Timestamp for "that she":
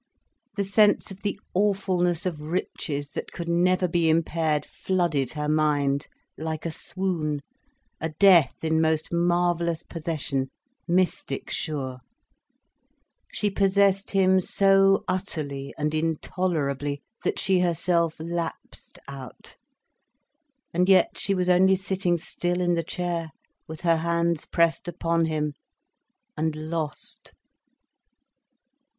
17.23-17.59